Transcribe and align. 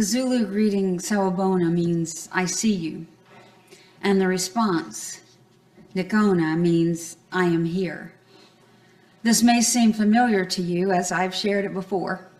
The 0.00 0.06
Zulu 0.06 0.46
greeting 0.46 0.98
Sawubona 0.98 1.70
means 1.70 2.30
I 2.32 2.46
see 2.46 2.72
you. 2.72 3.06
And 4.00 4.18
the 4.18 4.28
response, 4.28 5.20
Ngikhona, 5.94 6.58
means 6.58 7.18
I 7.30 7.44
am 7.44 7.66
here. 7.66 8.14
This 9.22 9.42
may 9.42 9.60
seem 9.60 9.92
familiar 9.92 10.46
to 10.46 10.62
you 10.62 10.90
as 10.90 11.12
I've 11.12 11.34
shared 11.34 11.66
it 11.66 11.74
before. 11.74 12.30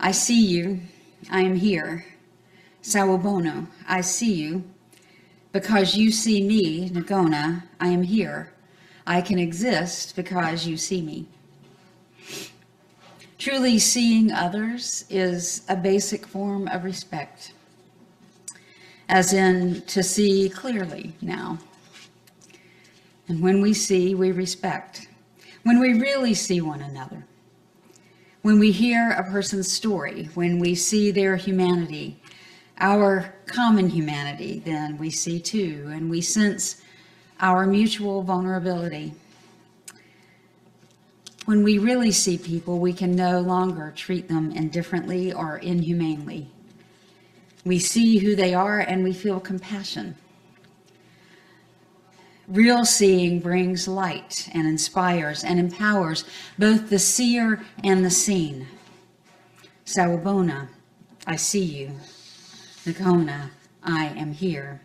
I 0.00 0.10
see 0.10 0.44
you. 0.44 0.80
I 1.30 1.42
am 1.42 1.54
here. 1.54 2.04
Sawubona, 2.82 3.68
I 3.86 4.00
see 4.00 4.34
you. 4.34 4.64
Because 5.52 5.94
you 5.94 6.10
see 6.10 6.42
me, 6.42 6.90
Ngikhona, 6.90 7.62
I 7.78 7.86
am 7.86 8.02
here. 8.02 8.52
I 9.06 9.20
can 9.20 9.38
exist 9.38 10.16
because 10.16 10.66
you 10.66 10.76
see 10.76 11.00
me. 11.00 11.28
Truly 13.40 13.78
seeing 13.78 14.30
others 14.32 15.06
is 15.08 15.62
a 15.66 15.74
basic 15.74 16.26
form 16.26 16.68
of 16.68 16.84
respect, 16.84 17.54
as 19.08 19.32
in 19.32 19.80
to 19.86 20.02
see 20.02 20.50
clearly 20.50 21.14
now. 21.22 21.56
And 23.28 23.40
when 23.40 23.62
we 23.62 23.72
see, 23.72 24.14
we 24.14 24.30
respect. 24.30 25.08
When 25.62 25.80
we 25.80 25.94
really 25.94 26.34
see 26.34 26.60
one 26.60 26.82
another, 26.82 27.24
when 28.42 28.58
we 28.58 28.72
hear 28.72 29.12
a 29.12 29.24
person's 29.24 29.72
story, 29.72 30.28
when 30.34 30.58
we 30.58 30.74
see 30.74 31.10
their 31.10 31.36
humanity, 31.36 32.20
our 32.76 33.34
common 33.46 33.88
humanity, 33.88 34.60
then 34.66 34.98
we 34.98 35.08
see 35.08 35.40
too, 35.40 35.88
and 35.90 36.10
we 36.10 36.20
sense 36.20 36.82
our 37.40 37.66
mutual 37.66 38.22
vulnerability. 38.22 39.14
When 41.50 41.64
we 41.64 41.78
really 41.78 42.12
see 42.12 42.38
people, 42.38 42.78
we 42.78 42.92
can 42.92 43.16
no 43.16 43.40
longer 43.40 43.92
treat 43.96 44.28
them 44.28 44.52
indifferently 44.52 45.32
or 45.32 45.58
inhumanely. 45.58 46.48
We 47.64 47.80
see 47.80 48.18
who 48.18 48.36
they 48.36 48.54
are 48.54 48.78
and 48.78 49.02
we 49.02 49.12
feel 49.12 49.40
compassion. 49.40 50.14
Real 52.46 52.84
seeing 52.84 53.40
brings 53.40 53.88
light 53.88 54.48
and 54.54 54.68
inspires 54.68 55.42
and 55.42 55.58
empowers 55.58 56.22
both 56.56 56.88
the 56.88 57.00
seer 57.00 57.64
and 57.82 58.04
the 58.04 58.10
seen. 58.10 58.68
Sawubona, 59.84 60.68
I 61.26 61.34
see 61.34 61.64
you. 61.64 61.90
Ngikhona, 62.84 63.50
I 63.82 64.06
am 64.06 64.32
here. 64.34 64.82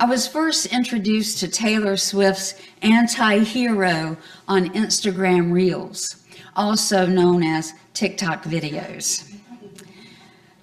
I 0.00 0.06
was 0.06 0.26
first 0.26 0.64
introduced 0.72 1.40
to 1.40 1.48
Taylor 1.48 1.94
Swift's 1.94 2.54
Anti 2.80 3.40
Hero 3.40 4.16
on 4.48 4.70
Instagram 4.70 5.52
Reels, 5.52 6.24
also 6.56 7.04
known 7.04 7.42
as 7.42 7.74
TikTok 7.92 8.44
videos. 8.44 9.30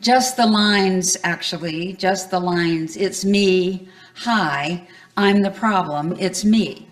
Just 0.01 0.37
the 0.37 0.45
lines, 0.47 1.17
actually, 1.23 1.93
just 1.93 2.31
the 2.31 2.39
lines. 2.39 2.97
It's 2.97 3.23
me. 3.23 3.87
Hi, 4.15 4.87
I'm 5.15 5.43
the 5.43 5.51
problem. 5.51 6.17
It's 6.19 6.43
me. 6.43 6.86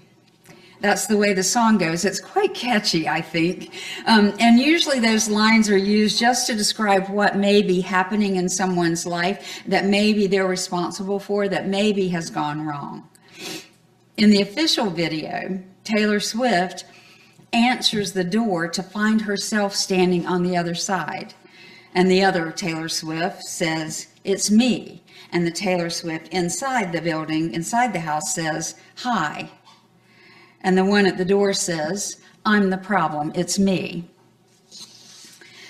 That's 0.81 1.07
the 1.07 1.17
way 1.17 1.33
the 1.33 1.43
song 1.43 1.77
goes. 1.77 2.05
It's 2.05 2.19
quite 2.19 2.53
catchy, 2.53 3.07
I 3.07 3.21
think. 3.21 3.73
Um, 4.05 4.33
and 4.39 4.59
usually 4.59 4.99
those 4.99 5.29
lines 5.29 5.69
are 5.69 5.77
used 5.77 6.19
just 6.19 6.47
to 6.47 6.55
describe 6.55 7.07
what 7.09 7.37
may 7.37 7.61
be 7.61 7.81
happening 7.81 8.35
in 8.35 8.49
someone's 8.49 9.05
life 9.05 9.63
that 9.67 9.85
maybe 9.85 10.27
they're 10.27 10.47
responsible 10.47 11.19
for, 11.19 11.47
that 11.47 11.67
maybe 11.67 12.09
has 12.09 12.29
gone 12.29 12.65
wrong. 12.65 13.07
In 14.17 14.29
the 14.29 14.41
official 14.41 14.89
video, 14.89 15.61
Taylor 15.83 16.19
Swift 16.19 16.85
answers 17.53 18.13
the 18.13 18.23
door 18.23 18.67
to 18.67 18.83
find 18.83 19.21
herself 19.21 19.73
standing 19.75 20.25
on 20.25 20.43
the 20.43 20.57
other 20.57 20.75
side. 20.75 21.33
And 21.93 22.11
the 22.11 22.23
other 22.23 22.51
Taylor 22.51 22.89
Swift 22.89 23.43
says, 23.43 24.07
It's 24.23 24.51
me. 24.51 25.03
And 25.31 25.45
the 25.45 25.51
Taylor 25.51 25.89
Swift 25.89 26.27
inside 26.29 26.91
the 26.91 27.01
building, 27.01 27.53
inside 27.53 27.93
the 27.93 28.01
house, 28.01 28.35
says, 28.35 28.75
Hi. 28.97 29.49
And 30.65 30.75
the 30.75 30.83
one 30.83 31.05
at 31.05 31.17
the 31.17 31.23
door 31.23 31.53
says, 31.53 32.17
I'm 32.43 32.71
the 32.71 32.77
problem, 32.77 33.31
it's 33.35 33.59
me. 33.59 34.03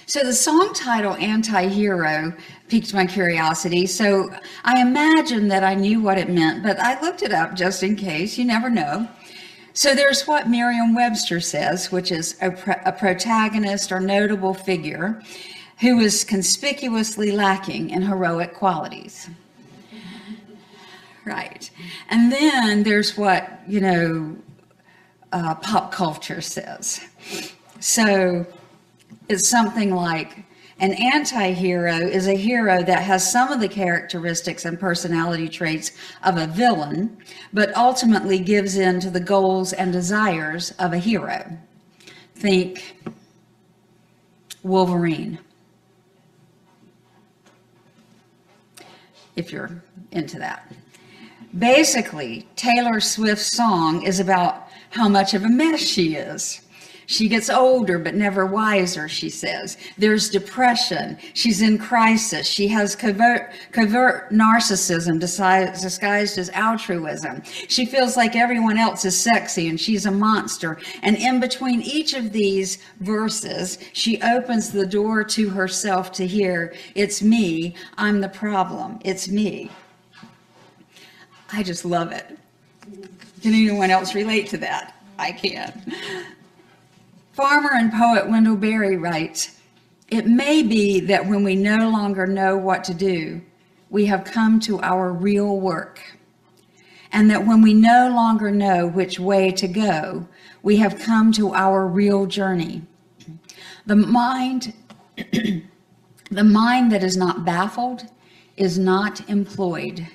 So 0.06 0.24
the 0.24 0.32
song 0.32 0.74
title, 0.74 1.16
Anti 1.16 1.68
Hero, 1.68 2.34
piqued 2.70 2.94
my 2.94 3.06
curiosity. 3.06 3.88
So 3.88 4.30
I 4.64 4.82
imagined 4.82 5.52
that 5.52 5.66
I 5.66 5.76
knew 5.76 6.02
what 6.02 6.18
it 6.18 6.30
meant, 6.30 6.64
but 6.64 6.80
I 6.80 7.00
looked 7.02 7.24
it 7.24 7.34
up 7.34 7.56
just 7.56 7.84
in 7.84 7.98
case. 7.98 8.38
You 8.38 8.46
never 8.46 8.70
know. 8.70 9.06
So 9.74 9.94
there's 9.94 10.26
what 10.26 10.48
Merriam 10.48 10.96
Webster 10.96 11.42
says, 11.42 11.92
which 11.92 12.10
is 12.10 12.38
a, 12.42 12.52
pro- 12.52 12.82
a 12.86 12.94
protagonist 12.94 13.92
or 13.92 14.00
notable 14.00 14.54
figure 14.54 15.22
who 15.82 16.00
is 16.00 16.24
conspicuously 16.24 17.34
lacking 17.34 17.90
in 17.90 18.02
heroic 18.02 18.54
qualities. 18.54 19.30
Right. 21.26 21.70
And 22.10 22.32
then 22.32 22.84
there's 22.84 23.18
what, 23.18 23.60
you 23.68 23.82
know, 23.82 24.38
uh, 25.36 25.54
pop 25.56 25.92
culture 25.92 26.40
says. 26.40 27.02
So 27.82 28.46
it's 29.28 29.50
something 29.50 29.94
like 29.94 30.46
an 30.80 30.94
anti 30.94 31.52
hero 31.52 31.96
is 31.98 32.28
a 32.28 32.34
hero 32.34 32.82
that 32.84 33.04
has 33.04 33.30
some 33.30 33.52
of 33.52 33.60
the 33.60 33.68
characteristics 33.68 34.64
and 34.64 34.80
personality 34.80 35.50
traits 35.50 35.92
of 36.24 36.38
a 36.38 36.48
villain, 36.48 37.18
but 37.54 37.76
ultimately 37.76 38.40
gives 38.40 38.78
in 38.78 39.00
to 39.02 39.10
the 39.10 39.20
goals 39.20 39.74
and 39.74 39.92
desires 39.92 40.72
of 40.80 40.94
a 40.94 40.98
hero. 40.98 41.58
Think 42.36 42.98
Wolverine. 44.64 45.38
If 49.36 49.52
you're 49.52 49.84
into 50.12 50.40
that. 50.40 50.72
Basically, 51.58 52.48
Taylor 52.56 53.02
Swift's 53.02 53.56
song 53.56 54.04
is 54.04 54.22
about 54.22 54.65
how 54.96 55.10
much 55.10 55.34
of 55.34 55.44
a 55.44 55.50
mess 55.50 55.82
she 55.82 56.16
is. 56.16 56.62
She 57.08 57.28
gets 57.28 57.50
older 57.50 58.00
but 58.00 58.16
never 58.16 58.46
wiser, 58.46 59.08
she 59.08 59.30
says. 59.30 59.78
There's 59.98 60.30
depression. 60.30 61.18
She's 61.34 61.62
in 61.62 61.78
crisis. 61.78 62.48
She 62.48 62.68
has 62.70 62.96
covert, 62.96 63.52
covert 63.72 64.32
narcissism 64.32 65.20
disguised 65.20 66.38
as 66.38 66.50
altruism. 66.50 67.44
She 67.44 67.86
feels 67.86 68.18
like 68.18 68.36
everyone 68.36 68.78
else 68.78 69.06
is 69.06 69.20
sexy 69.20 69.68
and 69.68 69.80
she's 69.80 70.08
a 70.08 70.12
monster. 70.12 70.80
And 71.04 71.16
in 71.18 71.40
between 71.40 71.82
each 71.82 72.14
of 72.14 72.32
these 72.32 72.80
verses, 73.02 73.78
she 73.94 74.20
opens 74.22 74.72
the 74.72 74.88
door 74.88 75.24
to 75.26 75.50
herself 75.50 76.12
to 76.14 76.26
hear, 76.26 76.74
It's 76.96 77.22
me. 77.22 77.76
I'm 77.98 78.20
the 78.22 78.30
problem. 78.30 79.00
It's 79.04 79.28
me. 79.28 79.70
I 81.52 81.62
just 81.62 81.86
love 81.86 82.12
it. 82.12 82.40
Can 83.46 83.54
anyone 83.54 83.92
else 83.92 84.16
relate 84.16 84.48
to 84.48 84.58
that? 84.58 84.96
I 85.20 85.32
can. 85.32 85.94
Farmer 87.34 87.70
and 87.74 87.94
poet 87.94 88.28
Wendell 88.28 88.56
Berry 88.56 88.98
writes 88.98 89.62
It 90.10 90.26
may 90.26 90.64
be 90.64 91.00
that 91.02 91.28
when 91.28 91.44
we 91.44 91.56
no 91.56 91.92
longer 91.92 92.26
know 92.26 92.58
what 92.58 92.84
to 92.86 92.96
do, 92.96 93.44
we 93.92 94.08
have 94.08 94.24
come 94.24 94.60
to 94.62 94.82
our 94.82 95.14
real 95.14 95.60
work. 95.60 96.18
And 97.12 97.30
that 97.30 97.46
when 97.46 97.62
we 97.62 97.76
no 97.76 98.10
longer 98.10 98.50
know 98.50 98.88
which 98.88 99.20
way 99.20 99.52
to 99.52 99.68
go, 99.68 100.28
we 100.64 100.78
have 100.78 100.98
come 100.98 101.32
to 101.34 101.54
our 101.54 101.86
real 101.86 102.26
journey. 102.26 102.82
The 103.86 103.96
mind, 103.96 104.74
the 105.22 105.64
mind 106.44 106.92
that 106.92 107.04
is 107.04 107.16
not 107.16 107.46
baffled 107.46 108.08
is 108.58 108.80
not 108.80 109.30
employed. 109.30 110.08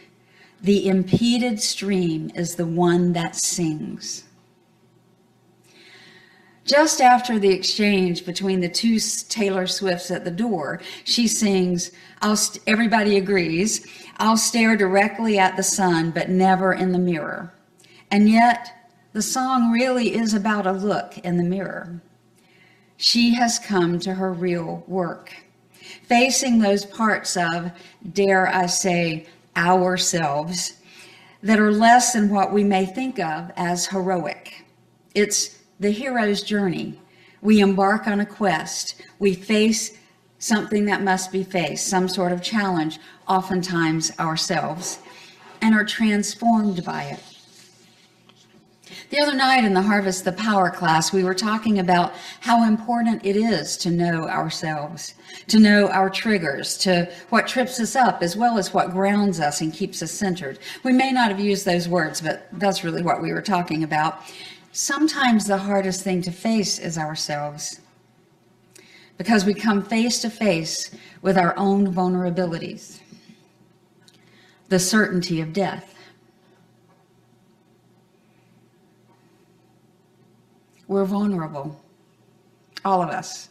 The 0.62 0.88
impeded 0.88 1.60
stream 1.60 2.30
is 2.34 2.54
the 2.54 2.66
one 2.66 3.14
that 3.14 3.34
sings. 3.36 4.24
Just 6.66 7.00
after 7.00 7.38
the 7.38 7.50
exchange 7.50 8.24
between 8.26 8.60
the 8.60 8.68
two 8.68 8.98
Taylor 9.28 9.66
Swifts 9.66 10.10
at 10.10 10.24
the 10.24 10.30
door, 10.30 10.80
she 11.04 11.26
sings, 11.26 11.90
I'll 12.20 12.36
st- 12.36 12.62
everybody 12.66 13.16
agrees, 13.16 13.86
I'll 14.18 14.36
stare 14.36 14.76
directly 14.76 15.38
at 15.38 15.56
the 15.56 15.62
sun, 15.62 16.10
but 16.10 16.28
never 16.28 16.74
in 16.74 16.92
the 16.92 16.98
mirror. 16.98 17.52
And 18.10 18.28
yet, 18.28 18.92
the 19.14 19.22
song 19.22 19.72
really 19.72 20.14
is 20.14 20.34
about 20.34 20.66
a 20.66 20.72
look 20.72 21.18
in 21.18 21.38
the 21.38 21.42
mirror. 21.42 22.00
She 22.98 23.34
has 23.34 23.58
come 23.58 23.98
to 24.00 24.12
her 24.14 24.32
real 24.32 24.84
work, 24.86 25.32
facing 26.04 26.58
those 26.58 26.84
parts 26.84 27.36
of, 27.36 27.72
dare 28.12 28.46
I 28.46 28.66
say, 28.66 29.26
ourselves 29.56 30.74
that 31.42 31.58
are 31.58 31.72
less 31.72 32.12
than 32.12 32.28
what 32.28 32.52
we 32.52 32.64
may 32.64 32.84
think 32.86 33.18
of 33.18 33.50
as 33.56 33.86
heroic. 33.86 34.64
It's 35.14 35.58
the 35.78 35.90
hero's 35.90 36.42
journey. 36.42 37.00
We 37.42 37.60
embark 37.60 38.06
on 38.06 38.20
a 38.20 38.26
quest. 38.26 39.02
We 39.18 39.34
face 39.34 39.96
something 40.38 40.84
that 40.86 41.02
must 41.02 41.32
be 41.32 41.42
faced, 41.42 41.86
some 41.86 42.08
sort 42.08 42.32
of 42.32 42.42
challenge, 42.42 42.98
oftentimes 43.28 44.12
ourselves, 44.18 44.98
and 45.62 45.74
are 45.74 45.84
transformed 45.84 46.84
by 46.84 47.04
it. 47.04 47.29
The 49.10 49.20
other 49.20 49.34
night 49.34 49.64
in 49.64 49.74
the 49.74 49.82
Harvest 49.82 50.24
the 50.24 50.30
Power 50.30 50.70
class, 50.70 51.12
we 51.12 51.24
were 51.24 51.34
talking 51.34 51.80
about 51.80 52.14
how 52.38 52.64
important 52.64 53.26
it 53.26 53.34
is 53.34 53.76
to 53.78 53.90
know 53.90 54.28
ourselves, 54.28 55.14
to 55.48 55.58
know 55.58 55.88
our 55.88 56.08
triggers, 56.08 56.78
to 56.78 57.10
what 57.30 57.48
trips 57.48 57.80
us 57.80 57.96
up, 57.96 58.22
as 58.22 58.36
well 58.36 58.56
as 58.56 58.72
what 58.72 58.92
grounds 58.92 59.40
us 59.40 59.62
and 59.62 59.74
keeps 59.74 60.00
us 60.00 60.12
centered. 60.12 60.60
We 60.84 60.92
may 60.92 61.10
not 61.10 61.32
have 61.32 61.40
used 61.40 61.64
those 61.64 61.88
words, 61.88 62.20
but 62.20 62.46
that's 62.52 62.84
really 62.84 63.02
what 63.02 63.20
we 63.20 63.32
were 63.32 63.42
talking 63.42 63.82
about. 63.82 64.22
Sometimes 64.70 65.44
the 65.44 65.58
hardest 65.58 66.04
thing 66.04 66.22
to 66.22 66.30
face 66.30 66.78
is 66.78 66.96
ourselves 66.96 67.80
because 69.18 69.44
we 69.44 69.54
come 69.54 69.82
face 69.82 70.22
to 70.22 70.30
face 70.30 70.94
with 71.20 71.36
our 71.36 71.58
own 71.58 71.92
vulnerabilities, 71.92 73.00
the 74.68 74.78
certainty 74.78 75.40
of 75.40 75.52
death 75.52 75.96
We're 80.90 81.04
vulnerable, 81.04 81.80
all 82.84 83.00
of 83.00 83.10
us. 83.10 83.48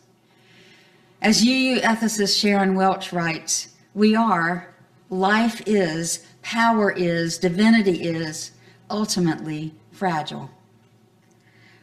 As 1.21 1.41
UU 1.41 1.79
ethicist 1.79 2.37
Sharon 2.37 2.75
Welch 2.75 3.13
writes, 3.13 3.69
we 3.93 4.13
are, 4.13 4.75
life 5.09 5.61
is, 5.65 6.25
power 6.41 6.91
is, 6.91 7.37
divinity 7.37 8.03
is, 8.03 8.51
ultimately 8.89 9.73
fragile. 9.93 10.49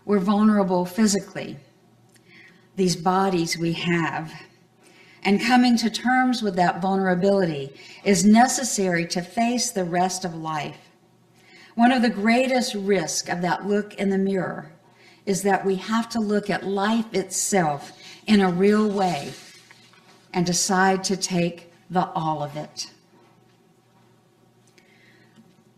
We're 0.05 0.19
vulnerable 0.19 0.85
physically, 0.85 1.57
these 2.77 2.95
bodies 2.95 3.57
we 3.57 3.73
have. 3.73 4.31
And 5.23 5.41
coming 5.41 5.79
to 5.79 5.89
terms 5.89 6.43
with 6.43 6.57
that 6.57 6.83
vulnerability 6.83 7.73
is 8.05 8.27
necessary 8.27 9.07
to 9.07 9.23
face 9.23 9.71
the 9.71 9.85
rest 9.85 10.27
of 10.27 10.35
life. 10.35 10.91
One 11.77 11.93
of 11.93 12.03
the 12.03 12.11
greatest 12.11 12.75
risks 12.75 13.31
of 13.31 13.41
that 13.41 13.67
look 13.67 13.95
in 13.95 14.11
the 14.11 14.19
mirror 14.19 14.71
is 15.27 15.43
that 15.43 15.67
we 15.67 15.75
have 15.75 16.09
to 16.09 16.21
look 16.21 16.49
at 16.49 16.65
life 16.65 17.13
itself 17.13 17.93
in 18.27 18.41
a 18.41 18.51
real 18.51 18.89
way 18.89 19.33
and 20.33 20.47
decide 20.47 21.03
to 21.05 21.17
take 21.17 21.73
the 21.91 22.07
all 22.11 22.43
of 22.43 22.57
it. 22.57 22.91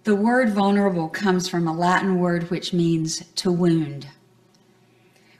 The 0.04 0.14
word 0.14 0.50
vulnerable 0.50 1.08
comes 1.08 1.48
from 1.48 1.66
a 1.66 1.74
Latin 1.74 2.18
word 2.18 2.50
which 2.50 2.72
means 2.72 3.24
to 3.36 3.50
wound. 3.52 4.06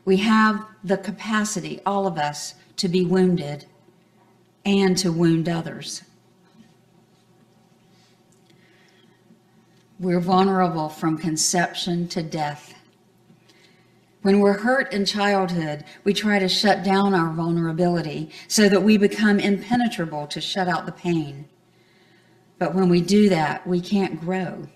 We 0.05 0.19
have 0.19 0.64
the 0.84 0.99
capacity, 0.99 1.81
all 1.87 2.06
of 2.06 2.19
us, 2.19 2.55
to 2.76 2.88
be 2.88 3.05
wounded 3.05 3.66
and 4.64 4.96
to 4.99 5.10
wound 5.10 5.49
others. 5.49 6.02
We're 9.99 10.20
vulnerable 10.20 10.88
from 10.88 11.19
conception 11.19 12.06
to 12.08 12.22
death. 12.22 12.78
When 14.23 14.41
we're 14.41 14.59
hurt 14.59 14.93
in 14.93 15.05
childhood, 15.05 15.85
we 16.05 16.12
try 16.12 16.38
to 16.38 16.49
shut 16.49 16.82
down 16.82 17.15
our 17.15 17.32
vulnerability 17.32 18.31
so 18.49 18.69
that 18.69 18.82
we 18.82 18.99
become 18.99 19.38
impenetrable 19.38 20.26
to 20.29 20.41
shut 20.41 20.69
out 20.69 20.87
the 20.87 20.93
pain. 20.93 21.49
But 22.59 22.75
when 22.75 22.88
we 22.88 23.00
do 23.00 23.29
that, 23.29 23.65
we 23.67 23.81
can't 23.81 24.20
grow. 24.20 24.67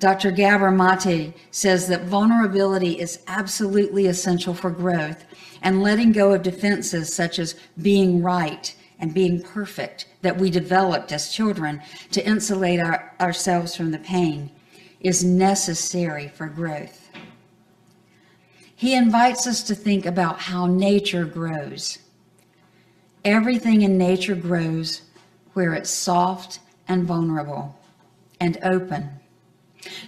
Dr. 0.00 0.32
Gabor 0.32 0.72
Mate 0.72 1.34
says 1.52 1.86
that 1.86 2.02
vulnerability 2.02 2.98
is 2.98 3.20
absolutely 3.28 4.06
essential 4.06 4.52
for 4.52 4.70
growth 4.70 5.24
and 5.62 5.82
letting 5.82 6.10
go 6.10 6.32
of 6.32 6.42
defenses 6.42 7.14
such 7.14 7.38
as 7.38 7.54
being 7.80 8.20
right 8.20 8.74
and 8.98 9.14
being 9.14 9.40
perfect 9.40 10.08
that 10.22 10.36
we 10.36 10.50
developed 10.50 11.12
as 11.12 11.32
children 11.32 11.80
to 12.10 12.26
insulate 12.26 12.80
our, 12.80 13.14
ourselves 13.20 13.76
from 13.76 13.92
the 13.92 13.98
pain 13.98 14.50
is 15.00 15.24
necessary 15.24 16.28
for 16.28 16.48
growth. 16.48 17.03
He 18.84 18.94
invites 18.94 19.46
us 19.46 19.62
to 19.62 19.74
think 19.74 20.04
about 20.04 20.40
how 20.40 20.66
nature 20.66 21.24
grows. 21.24 22.00
Everything 23.24 23.80
in 23.80 23.96
nature 23.96 24.34
grows 24.34 25.00
where 25.54 25.72
it's 25.72 25.88
soft 25.88 26.60
and 26.86 27.06
vulnerable 27.06 27.80
and 28.40 28.58
open. 28.62 29.08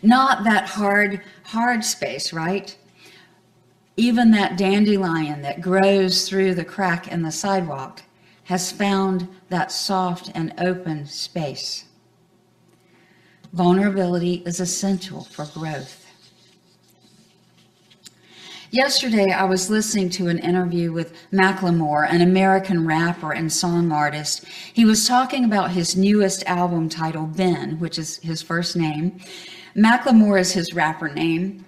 Not 0.02 0.44
that 0.44 0.68
hard, 0.68 1.22
hard 1.44 1.86
space, 1.86 2.34
right? 2.34 2.76
Even 3.96 4.30
that 4.32 4.58
dandelion 4.58 5.40
that 5.40 5.62
grows 5.62 6.28
through 6.28 6.54
the 6.54 6.62
crack 6.62 7.08
in 7.08 7.22
the 7.22 7.32
sidewalk 7.32 8.02
has 8.44 8.70
found 8.70 9.26
that 9.48 9.72
soft 9.72 10.30
and 10.34 10.52
open 10.58 11.06
space. 11.06 11.86
Vulnerability 13.54 14.42
is 14.44 14.60
essential 14.60 15.24
for 15.24 15.46
growth. 15.46 16.05
Yesterday, 18.72 19.30
I 19.30 19.44
was 19.44 19.70
listening 19.70 20.10
to 20.10 20.26
an 20.26 20.40
interview 20.40 20.90
with 20.90 21.14
Macklemore, 21.30 22.10
an 22.10 22.20
American 22.20 22.84
rapper 22.84 23.30
and 23.32 23.52
song 23.52 23.92
artist. 23.92 24.44
He 24.72 24.84
was 24.84 25.06
talking 25.06 25.44
about 25.44 25.70
his 25.70 25.96
newest 25.96 26.42
album 26.46 26.88
titled 26.88 27.36
Ben, 27.36 27.78
which 27.78 27.96
is 27.96 28.16
his 28.18 28.42
first 28.42 28.74
name. 28.74 29.20
Macklemore 29.76 30.40
is 30.40 30.50
his 30.50 30.74
rapper 30.74 31.08
name. 31.08 31.64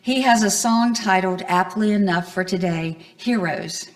He 0.00 0.22
has 0.22 0.42
a 0.42 0.50
song 0.50 0.94
titled, 0.94 1.42
aptly 1.46 1.92
enough 1.92 2.32
for 2.32 2.42
today, 2.42 2.96
Heroes. 3.18 3.90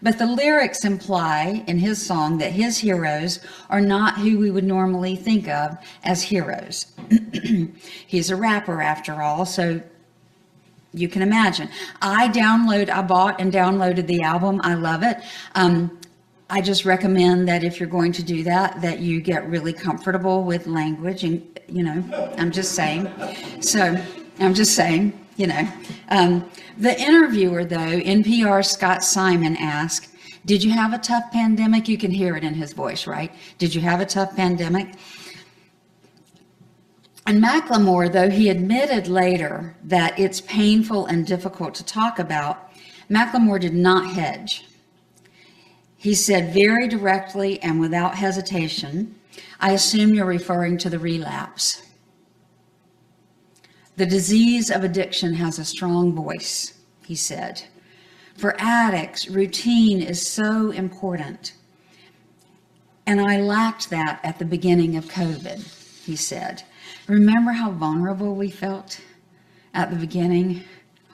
But 0.00 0.16
the 0.16 0.26
lyrics 0.26 0.84
imply 0.84 1.64
in 1.66 1.78
his 1.80 2.00
song 2.00 2.38
that 2.38 2.52
his 2.52 2.78
heroes 2.78 3.40
are 3.68 3.80
not 3.80 4.16
who 4.16 4.38
we 4.38 4.50
would 4.50 4.64
normally 4.64 5.16
think 5.16 5.48
of 5.48 5.76
as 6.04 6.22
heroes. 6.22 6.86
He's 8.06 8.30
a 8.30 8.36
rapper 8.36 8.80
after 8.80 9.20
all, 9.20 9.44
so 9.44 9.82
you 10.92 11.08
can 11.08 11.22
imagine. 11.22 11.68
I 12.02 12.28
download, 12.28 12.90
I 12.90 13.02
bought 13.02 13.40
and 13.40 13.52
downloaded 13.52 14.06
the 14.06 14.22
album. 14.22 14.60
I 14.64 14.74
love 14.74 15.02
it. 15.02 15.18
Um, 15.54 15.98
I 16.48 16.60
just 16.60 16.84
recommend 16.84 17.46
that 17.48 17.62
if 17.62 17.78
you're 17.78 17.88
going 17.88 18.10
to 18.12 18.24
do 18.24 18.42
that, 18.42 18.80
that 18.82 18.98
you 18.98 19.20
get 19.20 19.48
really 19.48 19.72
comfortable 19.72 20.42
with 20.42 20.66
language. 20.66 21.22
And, 21.22 21.46
you 21.68 21.84
know, 21.84 22.32
I'm 22.38 22.50
just 22.50 22.72
saying. 22.72 23.08
So 23.60 23.96
I'm 24.40 24.52
just 24.54 24.74
saying, 24.74 25.18
you 25.36 25.46
know. 25.46 25.68
Um, 26.08 26.50
the 26.76 26.98
interviewer, 27.00 27.64
though, 27.64 27.76
NPR 27.76 28.66
Scott 28.66 29.04
Simon 29.04 29.56
asked, 29.58 30.08
Did 30.44 30.64
you 30.64 30.72
have 30.72 30.92
a 30.92 30.98
tough 30.98 31.30
pandemic? 31.30 31.86
You 31.86 31.96
can 31.96 32.10
hear 32.10 32.36
it 32.36 32.42
in 32.42 32.54
his 32.54 32.72
voice, 32.72 33.06
right? 33.06 33.32
Did 33.58 33.72
you 33.72 33.80
have 33.82 34.00
a 34.00 34.06
tough 34.06 34.34
pandemic? 34.34 34.94
And 37.30 37.40
Macklemore, 37.40 38.12
though 38.12 38.28
he 38.28 38.48
admitted 38.48 39.06
later 39.06 39.76
that 39.84 40.18
it's 40.18 40.40
painful 40.40 41.06
and 41.06 41.24
difficult 41.24 41.76
to 41.76 41.84
talk 41.84 42.18
about, 42.18 42.72
Macklemore 43.08 43.60
did 43.60 43.72
not 43.72 44.10
hedge. 44.10 44.64
He 45.96 46.12
said 46.12 46.52
very 46.52 46.88
directly 46.88 47.62
and 47.62 47.78
without 47.78 48.16
hesitation, 48.16 49.14
I 49.60 49.70
assume 49.70 50.12
you're 50.12 50.26
referring 50.26 50.76
to 50.78 50.90
the 50.90 50.98
relapse. 50.98 51.80
The 53.94 54.06
disease 54.06 54.68
of 54.68 54.82
addiction 54.82 55.34
has 55.34 55.60
a 55.60 55.64
strong 55.64 56.12
voice, 56.12 56.80
he 57.06 57.14
said. 57.14 57.62
For 58.38 58.60
addicts, 58.60 59.28
routine 59.28 60.02
is 60.02 60.26
so 60.26 60.72
important. 60.72 61.52
And 63.06 63.20
I 63.20 63.40
lacked 63.40 63.88
that 63.90 64.18
at 64.24 64.40
the 64.40 64.44
beginning 64.44 64.96
of 64.96 65.04
COVID, 65.04 66.04
he 66.04 66.16
said. 66.16 66.64
Remember 67.10 67.50
how 67.50 67.72
vulnerable 67.72 68.36
we 68.36 68.50
felt 68.50 69.00
at 69.74 69.90
the 69.90 69.96
beginning? 69.96 70.62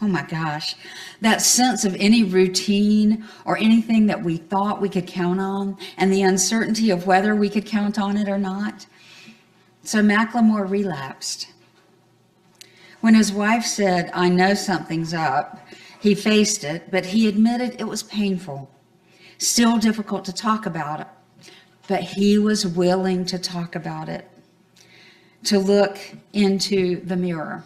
Oh 0.02 0.06
my 0.06 0.24
gosh, 0.24 0.76
that 1.22 1.40
sense 1.40 1.86
of 1.86 1.96
any 1.98 2.22
routine 2.22 3.24
or 3.46 3.56
anything 3.56 4.04
that 4.04 4.22
we 4.22 4.36
thought 4.36 4.82
we 4.82 4.90
could 4.90 5.06
count 5.06 5.40
on 5.40 5.78
and 5.96 6.12
the 6.12 6.20
uncertainty 6.20 6.90
of 6.90 7.06
whether 7.06 7.34
we 7.34 7.48
could 7.48 7.64
count 7.64 7.98
on 7.98 8.18
it 8.18 8.28
or 8.28 8.36
not. 8.36 8.84
So 9.84 10.02
Macklemore 10.02 10.68
relapsed. 10.68 11.48
When 13.00 13.14
his 13.14 13.32
wife 13.32 13.64
said, 13.64 14.10
I 14.12 14.28
know 14.28 14.52
something's 14.52 15.14
up, 15.14 15.66
he 15.98 16.14
faced 16.14 16.62
it, 16.62 16.90
but 16.90 17.06
he 17.06 17.26
admitted 17.26 17.80
it 17.80 17.88
was 17.88 18.02
painful, 18.02 18.70
still 19.38 19.78
difficult 19.78 20.26
to 20.26 20.32
talk 20.34 20.66
about 20.66 21.08
but 21.88 22.02
he 22.02 22.36
was 22.36 22.66
willing 22.66 23.24
to 23.24 23.38
talk 23.38 23.76
about 23.76 24.08
it 24.08 24.28
to 25.46 25.58
look 25.58 25.98
into 26.32 27.00
the 27.04 27.16
mirror. 27.16 27.62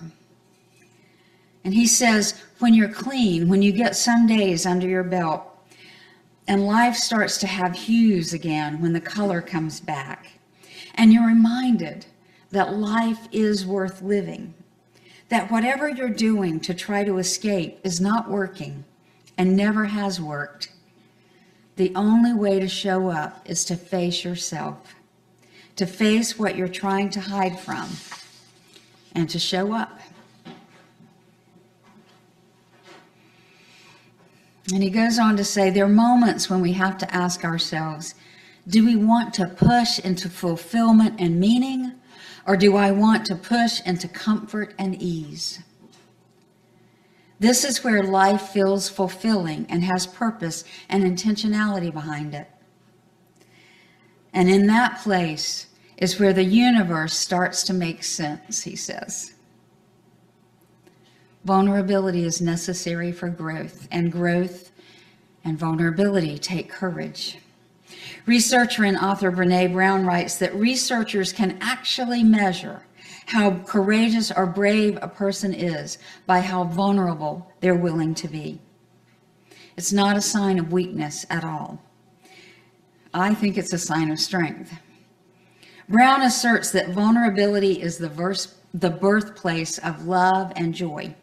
And 1.65 1.75
he 1.75 1.87
says, 1.87 2.41
when 2.59 2.75
you're 2.75 2.89
clean, 2.89 3.49
when 3.49 3.63
you 3.63 3.73
get 3.73 3.97
some 3.97 4.27
days 4.27 4.67
under 4.67 4.89
your 4.89 5.05
belt, 5.05 5.45
and 6.47 6.67
life 6.67 6.97
starts 6.97 7.39
to 7.39 7.47
have 7.47 7.75
hues 7.75 8.33
again 8.33 8.81
when 8.81 8.93
the 8.93 9.01
color 9.01 9.41
comes 9.41 9.81
back, 9.81 10.27
and 10.95 11.13
you're 11.13 11.27
reminded 11.27 12.07
that 12.51 12.75
life 12.75 13.29
is 13.31 13.67
worth 13.67 14.03
living, 14.03 14.55
that 15.29 15.51
whatever 15.51 15.89
you're 15.89 16.09
doing 16.09 16.59
to 16.61 16.75
try 16.75 17.05
to 17.05 17.19
escape 17.19 17.79
is 17.85 18.01
not 18.01 18.29
working 18.29 18.85
and 19.39 19.57
never 19.57 19.85
has 19.85 20.21
worked, 20.21 20.73
the 21.77 21.93
only 21.95 22.35
way 22.35 22.59
to 22.59 22.69
show 22.69 23.09
up 23.09 23.49
is 23.49 23.65
to 23.65 23.77
face 23.77 24.25
yourself 24.25 24.95
to 25.81 25.87
face 25.87 26.39
what 26.39 26.57
you're 26.57 26.69
trying 26.69 27.09
to 27.09 27.19
hide 27.19 27.59
from 27.59 27.89
and 29.15 29.31
to 29.31 29.39
show 29.39 29.73
up. 29.73 29.99
And 34.75 34.83
he 34.83 34.91
goes 34.91 35.19
on 35.19 35.39
to 35.39 35.45
say 35.45 35.71
there 35.71 35.87
are 35.87 35.89
moments 35.89 36.51
when 36.51 36.61
we 36.61 36.73
have 36.75 36.99
to 36.99 37.15
ask 37.15 37.47
ourselves 37.47 38.15
do 38.69 38.85
we 38.85 38.95
want 38.95 39.33
to 39.33 39.47
push 39.47 39.99
into 40.01 40.29
fulfillment 40.29 41.19
and 41.19 41.41
meaning, 41.41 41.93
or 42.47 42.59
do 42.59 42.77
I 42.77 42.91
want 42.91 43.25
to 43.29 43.35
push 43.35 43.81
into 43.87 44.07
comfort 44.07 44.75
and 44.79 45.01
ease? 45.01 45.61
This 47.39 47.65
is 47.65 47.83
where 47.83 48.03
life 48.03 48.51
feels 48.51 48.91
fulfilling 48.91 49.65
and 49.71 49.83
has 49.85 50.07
purpose 50.07 50.63
and 50.91 51.05
intentionality 51.05 51.91
behind 51.91 52.35
it. 52.35 52.51
And 54.35 54.51
in 54.51 54.67
that 54.67 54.99
place, 54.99 55.69
is 56.01 56.19
where 56.19 56.33
the 56.33 56.45
universe 56.45 57.15
starts 57.15 57.63
to 57.65 57.75
make 57.75 58.03
sense, 58.03 58.63
he 58.63 58.75
says. 58.75 59.35
Vulnerability 61.45 62.25
is 62.25 62.41
necessary 62.41 63.13
for 63.13 63.29
growth, 63.29 63.87
and 63.91 64.11
growth 64.11 64.73
and 65.45 65.59
vulnerability 65.59 66.39
take 66.39 66.69
courage. 66.69 67.39
Researcher 68.27 68.85
and 68.85 68.97
author 68.97 69.31
Brene 69.31 69.73
Brown 69.73 70.05
writes 70.05 70.37
that 70.37 70.55
researchers 70.55 71.33
can 71.33 71.59
actually 71.61 72.23
measure 72.23 72.83
how 73.27 73.59
courageous 73.61 74.31
or 74.31 74.47
brave 74.47 74.99
a 75.01 75.09
person 75.09 75.55
is 75.55 75.99
by 76.27 76.41
how 76.41 76.65
vulnerable 76.65 77.51
they're 77.61 77.75
willing 77.75 78.15
to 78.15 78.29
be. 78.29 78.61
It's 79.77 79.93
not 79.93 80.17
a 80.17 80.21
sign 80.21 80.59
of 80.59 80.73
weakness 80.73 81.25
at 81.31 81.45
all. 81.45 81.81
I 83.15 83.35
think 83.35 83.57
it's 83.57 83.73
a 83.73 83.79
sign 83.79 84.11
of 84.11 84.21
strength. 84.21 84.73
Brown 85.91 86.23
asserts 86.23 86.71
that 86.71 86.91
vulnerability 86.91 87.83
is 87.83 87.99
the, 87.99 88.09
verse, 88.09 88.55
the 88.73 88.91
birthplace 88.91 89.77
of 89.79 90.07
love 90.07 90.53
and 90.55 90.73
joy. 90.73 91.17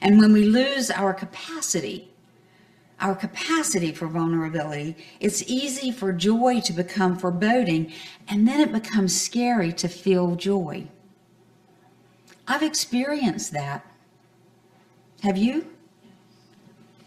And 0.00 0.18
when 0.18 0.32
we 0.32 0.44
lose 0.46 0.90
our 0.90 1.12
capacity, 1.12 2.10
our 2.98 3.14
capacity 3.14 3.92
for 3.92 4.08
vulnerability, 4.08 4.96
it's 5.20 5.42
easy 5.46 5.90
for 5.90 6.14
joy 6.14 6.60
to 6.60 6.72
become 6.72 7.18
foreboding, 7.18 7.92
and 8.26 8.48
then 8.48 8.58
it 8.58 8.72
becomes 8.72 9.20
scary 9.20 9.70
to 9.74 9.86
feel 9.86 10.34
joy. 10.34 10.86
I've 12.48 12.62
experienced 12.62 13.52
that. 13.52 13.84
Have 15.22 15.36
you? 15.36 15.66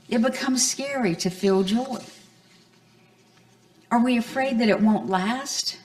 It 0.10 0.22
becomes 0.22 0.70
scary 0.70 1.16
to 1.16 1.32
feel 1.32 1.64
joy. 1.64 2.04
Are 3.90 4.04
we 4.04 4.18
afraid 4.18 4.60
that 4.60 4.70
it 4.70 4.80
won't 4.80 5.10
last? 5.10 5.80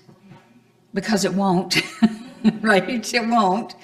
Because 0.94 1.24
it 1.24 1.34
won't, 1.34 1.82
right? 2.60 2.88
It 2.88 3.28
won't. 3.28 3.74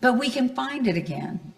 But 0.00 0.14
we 0.14 0.30
can 0.30 0.54
find 0.54 0.86
it 0.86 0.96
again 0.96 1.52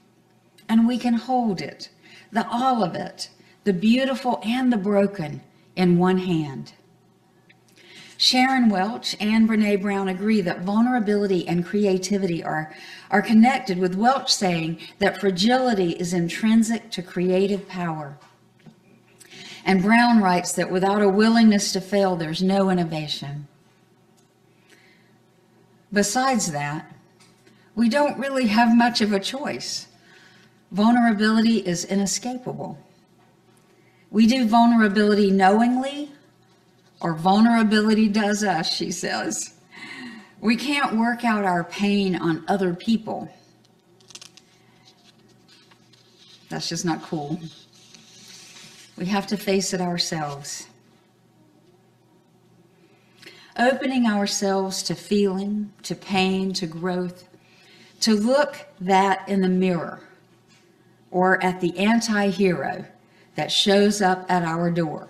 and 0.68 0.88
we 0.88 0.98
can 0.98 1.14
hold 1.14 1.60
it, 1.60 1.90
the 2.32 2.48
all 2.48 2.82
of 2.82 2.94
it, 2.94 3.28
the 3.64 3.72
beautiful 3.72 4.40
and 4.42 4.72
the 4.72 4.76
broken, 4.76 5.42
in 5.76 5.98
one 5.98 6.18
hand. 6.18 6.72
Sharon 8.16 8.68
Welch 8.68 9.16
and 9.20 9.48
Brene 9.48 9.82
Brown 9.82 10.08
agree 10.08 10.40
that 10.42 10.62
vulnerability 10.62 11.46
and 11.48 11.66
creativity 11.66 12.42
are, 12.42 12.74
are 13.10 13.20
connected, 13.20 13.78
with 13.78 13.96
Welch 13.96 14.32
saying 14.32 14.78
that 14.98 15.20
fragility 15.20 15.90
is 15.90 16.14
intrinsic 16.14 16.90
to 16.92 17.02
creative 17.02 17.68
power. 17.68 18.16
And 19.64 19.82
Brown 19.82 20.22
writes 20.22 20.52
that 20.52 20.70
without 20.70 21.02
a 21.02 21.08
willingness 21.08 21.72
to 21.72 21.80
fail, 21.80 22.16
there's 22.16 22.42
no 22.42 22.70
innovation. 22.70 23.48
Besides 25.92 26.52
that, 26.52 26.90
we 27.74 27.88
don't 27.88 28.18
really 28.18 28.46
have 28.46 28.74
much 28.76 29.00
of 29.00 29.12
a 29.12 29.20
choice. 29.20 29.88
Vulnerability 30.70 31.58
is 31.58 31.84
inescapable. 31.84 32.78
We 34.10 34.26
do 34.26 34.46
vulnerability 34.46 35.30
knowingly, 35.30 36.10
or 37.00 37.14
vulnerability 37.14 38.08
does 38.08 38.44
us, 38.44 38.72
she 38.72 38.90
says. 38.90 39.54
We 40.40 40.56
can't 40.56 40.96
work 40.96 41.24
out 41.24 41.44
our 41.44 41.64
pain 41.64 42.16
on 42.16 42.44
other 42.48 42.74
people. 42.74 43.28
That's 46.48 46.68
just 46.68 46.84
not 46.84 47.02
cool. 47.02 47.40
We 48.98 49.06
have 49.06 49.26
to 49.28 49.36
face 49.36 49.72
it 49.72 49.80
ourselves. 49.80 50.66
Opening 53.58 54.06
ourselves 54.06 54.82
to 54.84 54.94
feeling, 54.94 55.72
to 55.82 55.94
pain, 55.94 56.54
to 56.54 56.66
growth, 56.66 57.28
to 58.00 58.14
look 58.14 58.66
that 58.80 59.28
in 59.28 59.42
the 59.42 59.48
mirror 59.48 60.00
or 61.10 61.42
at 61.44 61.60
the 61.60 61.76
anti 61.78 62.28
hero 62.28 62.84
that 63.34 63.52
shows 63.52 64.00
up 64.00 64.24
at 64.30 64.42
our 64.42 64.70
door. 64.70 65.08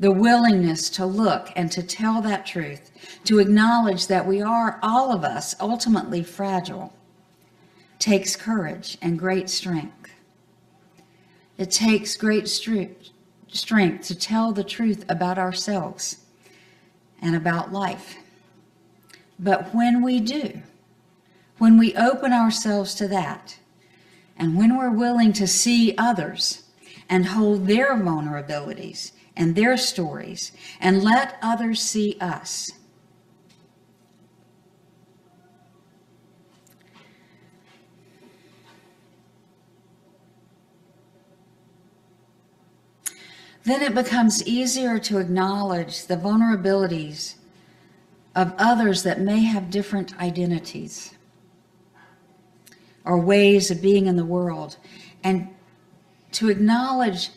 The 0.00 0.10
willingness 0.10 0.90
to 0.90 1.06
look 1.06 1.50
and 1.54 1.70
to 1.70 1.82
tell 1.82 2.20
that 2.22 2.44
truth, 2.44 2.90
to 3.24 3.38
acknowledge 3.38 4.08
that 4.08 4.26
we 4.26 4.42
are, 4.42 4.80
all 4.82 5.12
of 5.12 5.22
us, 5.22 5.54
ultimately 5.60 6.24
fragile, 6.24 6.92
takes 8.00 8.34
courage 8.34 8.98
and 9.00 9.18
great 9.18 9.48
strength. 9.48 10.10
It 11.56 11.70
takes 11.70 12.16
great 12.16 12.48
strength 12.48 13.10
to 14.08 14.14
tell 14.16 14.52
the 14.52 14.64
truth 14.64 15.04
about 15.08 15.38
ourselves 15.38 16.23
and 17.20 17.34
about 17.34 17.72
life. 17.72 18.16
But 19.38 19.74
when 19.74 20.02
we 20.02 20.20
do, 20.20 20.60
when 21.58 21.78
we 21.78 21.94
open 21.94 22.32
ourselves 22.32 22.94
to 22.96 23.08
that, 23.08 23.58
and 24.36 24.56
when 24.56 24.76
we're 24.76 24.90
willing 24.90 25.32
to 25.34 25.46
see 25.46 25.94
others 25.96 26.64
and 27.08 27.26
hold 27.26 27.66
their 27.66 27.94
vulnerabilities 27.94 29.12
and 29.36 29.54
their 29.54 29.76
stories 29.76 30.52
and 30.80 31.02
let 31.02 31.36
others 31.42 31.80
see 31.80 32.16
us. 32.20 32.72
Then 43.64 43.80
it 43.80 43.94
becomes 43.94 44.46
easier 44.46 44.98
to 45.00 45.18
acknowledge 45.18 46.06
the 46.06 46.16
vulnerabilities 46.16 47.34
of 48.34 48.52
others 48.58 49.02
that 49.04 49.20
may 49.20 49.40
have 49.40 49.70
different 49.70 50.18
identities 50.20 51.14
or 53.04 53.18
ways 53.18 53.70
of 53.70 53.80
being 53.80 54.06
in 54.06 54.16
the 54.16 54.24
world 54.24 54.76
and 55.22 55.48
to 56.32 56.48
acknowledge 56.48 57.30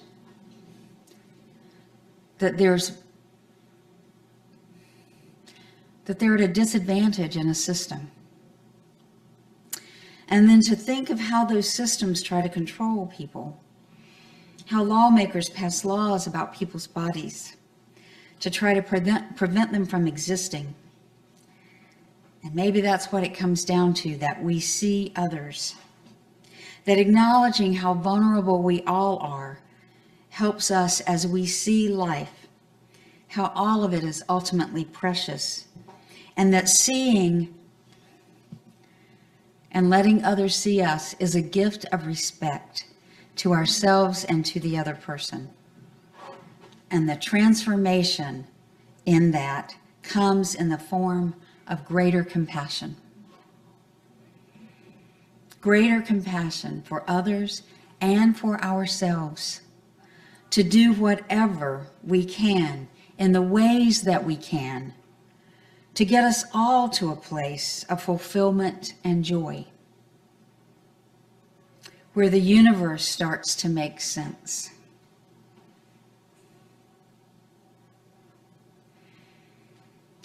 that 2.40 2.58
there's 2.58 3.04
that 6.06 6.20
they're 6.20 6.36
at 6.36 6.42
a 6.42 6.48
disadvantage 6.48 7.36
in 7.36 7.50
a 7.50 7.54
system. 7.54 8.10
And 10.30 10.50
then 10.50 10.62
to 10.62 10.76
think 10.76 11.10
of 11.10 11.20
how 11.20 11.44
those 11.44 11.70
systems 11.70 12.24
try 12.24 12.42
to 12.42 12.48
control 12.48 13.08
people, 13.08 13.60
how 14.68 14.84
lawmakers 14.84 15.50
pass 15.50 15.86
laws 15.86 16.28
about 16.28 16.54
people's 16.54 16.88
bodies 16.88 17.56
to 18.42 18.50
try 18.50 18.74
to 18.74 18.82
prevent, 18.82 19.36
prevent 19.38 19.72
them 19.72 19.86
from 19.86 20.08
existing. 20.08 20.76
And 22.44 22.54
maybe 22.54 22.82
that's 22.82 23.12
what 23.12 23.24
it 23.24 23.34
comes 23.34 23.64
down 23.64 23.94
to 23.96 24.18
that 24.18 24.44
we 24.44 24.60
see 24.60 25.14
others. 25.16 25.76
That 26.84 26.98
acknowledging 26.98 27.74
how 27.74 27.94
vulnerable 27.94 28.62
we 28.62 28.84
all 28.84 29.18
are 29.20 29.60
helps 30.30 30.70
us 30.70 31.00
as 31.02 31.26
we 31.26 31.46
see 31.46 31.88
life, 31.88 32.48
how 33.30 33.52
all 33.56 33.86
of 33.86 33.94
it 33.94 34.04
is 34.04 34.24
ultimately 34.28 34.84
precious, 34.84 35.66
and 36.36 36.54
that 36.54 36.68
seeing 36.68 37.54
and 39.72 39.90
letting 39.90 40.24
others 40.26 40.56
see 40.56 40.82
us 40.82 41.14
is 41.20 41.36
a 41.36 41.42
gift 41.42 41.86
of 41.92 42.06
respect 42.06 42.87
to 43.38 43.54
ourselves 43.54 44.24
and 44.26 44.46
to 44.46 44.60
the 44.60 44.78
other 44.78 44.96
person. 44.96 45.50
And 46.92 47.10
the 47.10 47.16
transformation 47.16 48.48
in 49.06 49.32
that 49.32 49.76
comes 50.02 50.56
in 50.56 50.70
the 50.70 50.78
form 50.78 51.36
of 51.68 51.86
greater 51.86 52.24
compassion 52.24 52.96
greater 55.68 56.02
compassion 56.02 56.82
for 56.84 57.04
others 57.10 57.64
and 58.00 58.38
for 58.38 58.64
ourselves, 58.64 59.60
to 60.50 60.64
do 60.64 60.94
whatever 60.94 61.88
we 62.04 62.24
can 62.24 62.88
in 63.18 63.34
the 63.34 63.42
ways 63.42 64.04
that 64.04 64.24
we 64.24 64.36
can 64.36 64.94
to 65.94 66.06
get 66.06 66.24
us 66.24 66.46
all 66.54 66.88
to 66.88 67.12
a 67.12 67.16
place 67.16 67.84
of 67.90 68.02
fulfillment 68.02 68.94
and 69.04 69.26
joy, 69.26 69.66
where 72.18 72.30
the 72.30 72.42
universe 72.42 73.08
starts 73.08 73.54
to 73.54 73.70
make 73.70 74.02
sense. 74.02 74.72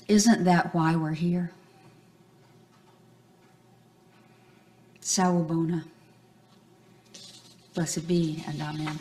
Isn't 0.09 0.45
that 0.45 0.75
why 0.75 0.97
we're 0.97 1.13
here? 1.13 1.51
Sawubona. 5.03 5.85
Blessed 7.75 8.09
be 8.09 8.43
and 8.47 8.63
amen. 8.63 8.99